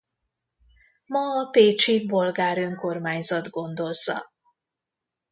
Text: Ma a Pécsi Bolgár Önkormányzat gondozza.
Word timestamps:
Ma 1.05 1.39
a 1.41 1.49
Pécsi 1.49 2.05
Bolgár 2.05 2.57
Önkormányzat 2.57 3.49
gondozza. 3.49 4.31